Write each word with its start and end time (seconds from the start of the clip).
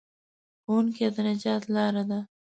ښوونه 0.63 1.05
د 1.15 1.17
نجات 1.29 1.63
لاره 1.75 2.03
ده. 2.09 2.19